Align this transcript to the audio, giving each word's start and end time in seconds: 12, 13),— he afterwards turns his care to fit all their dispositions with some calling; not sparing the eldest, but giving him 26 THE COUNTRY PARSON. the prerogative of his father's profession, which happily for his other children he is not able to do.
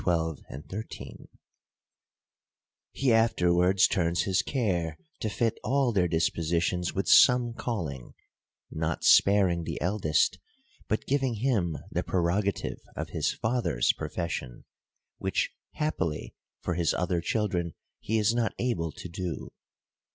12, 0.01 0.39
13),— 0.67 1.27
he 2.91 3.13
afterwards 3.13 3.87
turns 3.87 4.23
his 4.23 4.41
care 4.41 4.97
to 5.19 5.29
fit 5.29 5.59
all 5.63 5.91
their 5.91 6.07
dispositions 6.07 6.91
with 6.95 7.07
some 7.07 7.53
calling; 7.53 8.15
not 8.71 9.03
sparing 9.03 9.63
the 9.63 9.79
eldest, 9.79 10.39
but 10.87 11.05
giving 11.05 11.35
him 11.35 11.69
26 11.69 11.69
THE 11.69 11.77
COUNTRY 11.77 11.83
PARSON. 11.83 11.87
the 11.91 12.11
prerogative 12.51 12.79
of 12.95 13.09
his 13.09 13.31
father's 13.31 13.93
profession, 13.93 14.63
which 15.19 15.51
happily 15.73 16.33
for 16.61 16.73
his 16.73 16.95
other 16.95 17.21
children 17.21 17.75
he 17.99 18.17
is 18.17 18.33
not 18.33 18.55
able 18.57 18.91
to 18.93 19.07
do. 19.07 19.51